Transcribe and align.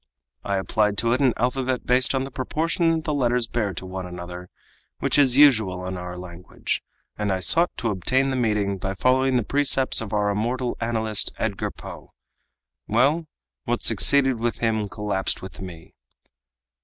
I 0.43 0.57
applied 0.57 0.97
to 0.97 1.13
it 1.13 1.21
an 1.21 1.35
alphabet 1.37 1.85
based 1.85 2.15
on 2.15 2.23
the 2.23 2.31
proportion 2.31 3.03
the 3.03 3.13
letters 3.13 3.45
bear 3.45 3.71
to 3.75 3.85
one 3.85 4.07
another 4.07 4.49
which 4.97 5.19
is 5.19 5.37
usual 5.37 5.85
in 5.85 5.95
our 5.95 6.17
language, 6.17 6.81
and 7.19 7.31
I 7.31 7.39
sought 7.39 7.69
to 7.77 7.91
obtain 7.91 8.31
the 8.31 8.35
meaning 8.35 8.79
by 8.79 8.95
following 8.95 9.35
the 9.37 9.43
precepts 9.43 10.01
of 10.01 10.11
our 10.11 10.31
immortal 10.31 10.75
analyst, 10.81 11.33
Edgar 11.37 11.69
Poe. 11.69 12.13
Well, 12.87 13.27
what 13.65 13.83
succeeded 13.83 14.39
with 14.39 14.57
him 14.57 14.89
collapsed 14.89 15.43
with 15.43 15.61
me." 15.61 15.93